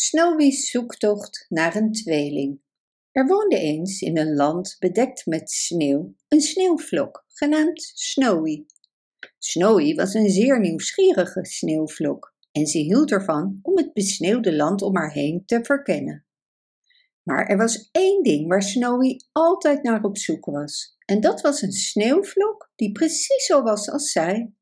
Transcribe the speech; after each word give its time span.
Snowy's 0.00 0.70
zoektocht 0.70 1.46
naar 1.48 1.76
een 1.76 1.92
tweeling. 1.92 2.60
Er 3.12 3.26
woonde 3.26 3.58
eens 3.58 4.00
in 4.00 4.18
een 4.18 4.34
land 4.34 4.76
bedekt 4.78 5.26
met 5.26 5.50
sneeuw 5.50 6.14
een 6.28 6.40
sneeuwvlok, 6.40 7.24
genaamd 7.28 7.92
Snowy. 7.94 8.64
Snowy 9.38 9.94
was 9.94 10.14
een 10.14 10.30
zeer 10.30 10.60
nieuwsgierige 10.60 11.44
sneeuwvlok 11.44 12.34
en 12.52 12.66
ze 12.66 12.78
hield 12.78 13.10
ervan 13.10 13.58
om 13.62 13.76
het 13.76 13.92
besneeuwde 13.92 14.56
land 14.56 14.82
om 14.82 14.96
haar 14.96 15.12
heen 15.12 15.42
te 15.46 15.58
verkennen. 15.62 16.26
Maar 17.22 17.46
er 17.46 17.56
was 17.56 17.88
één 17.92 18.22
ding 18.22 18.48
waar 18.48 18.62
Snowy 18.62 19.16
altijd 19.32 19.82
naar 19.82 20.02
op 20.02 20.18
zoek 20.18 20.44
was, 20.44 20.96
en 21.04 21.20
dat 21.20 21.40
was 21.40 21.62
een 21.62 21.72
sneeuwvlok 21.72 22.70
die 22.76 22.92
precies 22.92 23.46
zo 23.46 23.62
was 23.62 23.90
als 23.90 24.10
zij. 24.10 24.52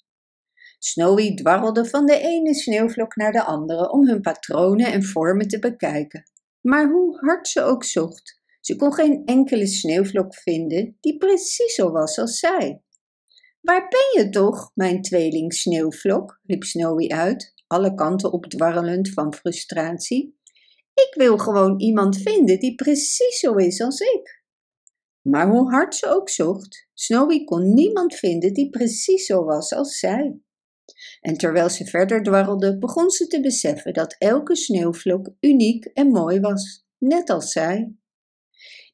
Snowy 0.78 1.34
dwarrelde 1.34 1.84
van 1.84 2.06
de 2.06 2.18
ene 2.18 2.54
sneeuwvlok 2.54 3.16
naar 3.16 3.32
de 3.32 3.44
andere 3.44 3.90
om 3.90 4.06
hun 4.06 4.20
patronen 4.20 4.92
en 4.92 5.04
vormen 5.04 5.48
te 5.48 5.58
bekijken. 5.58 6.30
Maar 6.60 6.90
hoe 6.90 7.18
hard 7.18 7.48
ze 7.48 7.62
ook 7.62 7.84
zocht, 7.84 8.40
ze 8.60 8.76
kon 8.76 8.92
geen 8.92 9.22
enkele 9.24 9.66
sneeuwvlok 9.66 10.34
vinden 10.34 10.96
die 11.00 11.16
precies 11.16 11.74
zo 11.74 11.90
was 11.90 12.18
als 12.18 12.38
zij. 12.38 12.82
Waar 13.60 13.88
ben 13.88 14.22
je 14.22 14.30
toch, 14.30 14.70
mijn 14.74 15.02
tweeling 15.02 15.54
sneeuwvlok? 15.54 16.40
riep 16.42 16.62
Snowy 16.62 17.08
uit, 17.08 17.54
alle 17.66 17.94
kanten 17.94 18.32
opdwarrelend 18.32 19.08
van 19.08 19.34
frustratie. 19.34 20.38
Ik 20.94 21.14
wil 21.14 21.38
gewoon 21.38 21.80
iemand 21.80 22.16
vinden 22.16 22.58
die 22.58 22.74
precies 22.74 23.38
zo 23.38 23.54
is 23.54 23.80
als 23.80 24.00
ik. 24.00 24.44
Maar 25.22 25.48
hoe 25.48 25.70
hard 25.70 25.94
ze 25.94 26.08
ook 26.08 26.28
zocht, 26.28 26.88
Snowy 26.94 27.44
kon 27.44 27.74
niemand 27.74 28.14
vinden 28.14 28.54
die 28.54 28.70
precies 28.70 29.26
zo 29.26 29.44
was 29.44 29.72
als 29.72 29.98
zij. 29.98 30.40
En 31.26 31.36
terwijl 31.36 31.68
ze 31.68 31.84
verder 31.84 32.22
dwarrelde, 32.22 32.78
begon 32.78 33.10
ze 33.10 33.26
te 33.26 33.40
beseffen 33.40 33.92
dat 33.92 34.16
elke 34.18 34.56
sneeuwvlok 34.56 35.30
uniek 35.40 35.84
en 35.84 36.08
mooi 36.08 36.40
was, 36.40 36.86
net 36.98 37.30
als 37.30 37.50
zij. 37.50 37.94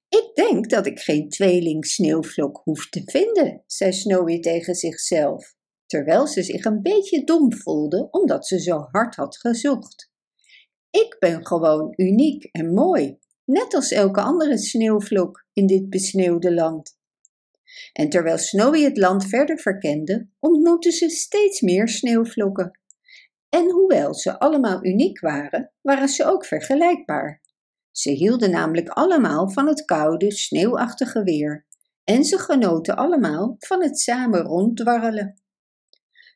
Ik 0.08 0.30
denk 0.34 0.70
dat 0.70 0.86
ik 0.86 1.00
geen 1.00 1.28
tweeling 1.28 1.86
sneeuwvlok 1.86 2.60
hoef 2.64 2.88
te 2.88 3.02
vinden, 3.04 3.62
zei 3.66 3.92
Snowy 3.92 4.40
tegen 4.40 4.74
zichzelf, 4.74 5.54
terwijl 5.86 6.26
ze 6.26 6.42
zich 6.42 6.64
een 6.64 6.82
beetje 6.82 7.24
dom 7.24 7.52
voelde 7.52 8.08
omdat 8.10 8.46
ze 8.46 8.60
zo 8.60 8.78
hard 8.90 9.14
had 9.14 9.36
gezocht. 9.36 10.10
Ik 10.90 11.16
ben 11.18 11.46
gewoon 11.46 11.92
uniek 11.96 12.44
en 12.44 12.74
mooi, 12.74 13.18
net 13.44 13.74
als 13.74 13.90
elke 13.90 14.20
andere 14.20 14.58
sneeuwvlok 14.58 15.46
in 15.52 15.66
dit 15.66 15.90
besneeuwde 15.90 16.54
land. 16.54 17.00
En 17.92 18.08
terwijl 18.08 18.38
Snowy 18.38 18.82
het 18.82 18.96
land 18.96 19.24
verder 19.28 19.58
verkende, 19.58 20.28
ontmoette 20.38 20.90
ze 20.90 21.08
steeds 21.08 21.60
meer 21.60 21.88
sneeuwvlokken. 21.88 22.80
En 23.48 23.70
hoewel 23.70 24.14
ze 24.14 24.38
allemaal 24.38 24.84
uniek 24.84 25.20
waren, 25.20 25.72
waren 25.80 26.08
ze 26.08 26.24
ook 26.24 26.44
vergelijkbaar. 26.44 27.40
Ze 27.90 28.10
hielden 28.10 28.50
namelijk 28.50 28.88
allemaal 28.88 29.50
van 29.50 29.66
het 29.66 29.84
koude, 29.84 30.32
sneeuwachtige 30.32 31.22
weer 31.22 31.66
en 32.04 32.24
ze 32.24 32.38
genoten 32.38 32.96
allemaal 32.96 33.56
van 33.58 33.82
het 33.82 33.98
samen 33.98 34.42
ronddwarrelen. 34.42 35.42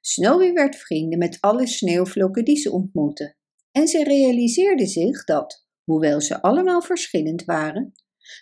Snowy 0.01 0.53
werd 0.53 0.77
vrienden 0.77 1.19
met 1.19 1.39
alle 1.41 1.67
sneeuwvlokken 1.67 2.45
die 2.45 2.57
ze 2.57 2.71
ontmoette 2.73 3.37
en 3.73 3.89
ze 3.89 4.05
realiseerde 4.05 4.87
zich 4.87 5.25
dat, 5.25 5.67
hoewel 5.85 6.21
ze 6.21 6.43
allemaal 6.43 6.83
verschillend 6.83 7.45
waren, 7.45 7.93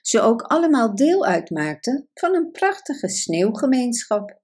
ze 0.03 0.21
ook 0.21 0.43
allemaal 0.43 0.95
deel 0.95 1.25
uitmaakten 1.25 2.09
van 2.15 2.35
een 2.35 2.51
prachtige 2.51 3.09
sneeuwgemeenschap. 3.09 4.41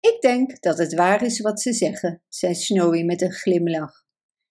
Ik 0.00 0.20
denk 0.20 0.60
dat 0.62 0.78
het 0.78 0.94
waar 0.94 1.22
is 1.22 1.40
wat 1.40 1.60
ze 1.60 1.72
zeggen, 1.72 2.22
zei 2.28 2.54
Snowy 2.54 3.02
met 3.02 3.22
een 3.22 3.32
glimlach. 3.32 4.04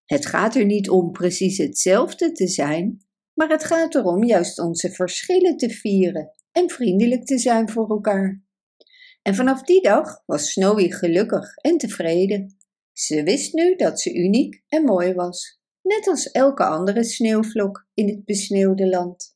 Het 0.05 0.25
gaat 0.25 0.55
er 0.55 0.65
niet 0.65 0.89
om 0.89 1.11
precies 1.11 1.57
hetzelfde 1.57 2.31
te 2.31 2.47
zijn, 2.47 3.05
maar 3.33 3.49
het 3.49 3.63
gaat 3.63 3.95
erom 3.95 4.23
juist 4.23 4.59
onze 4.59 4.91
verschillen 4.91 5.57
te 5.57 5.69
vieren 5.69 6.31
en 6.51 6.69
vriendelijk 6.69 7.25
te 7.25 7.37
zijn 7.37 7.69
voor 7.69 7.89
elkaar. 7.89 8.43
En 9.21 9.35
vanaf 9.35 9.63
die 9.63 9.81
dag 9.81 10.23
was 10.25 10.51
Snowy 10.51 10.89
gelukkig 10.89 11.55
en 11.55 11.77
tevreden. 11.77 12.57
Ze 12.93 13.23
wist 13.23 13.53
nu 13.53 13.75
dat 13.75 14.01
ze 14.01 14.13
uniek 14.13 14.63
en 14.67 14.83
mooi 14.83 15.13
was, 15.13 15.59
net 15.81 16.07
als 16.07 16.31
elke 16.31 16.65
andere 16.65 17.03
sneeuwvlok 17.03 17.87
in 17.93 18.07
het 18.07 18.25
besneeuwde 18.25 18.89
land. 18.89 19.35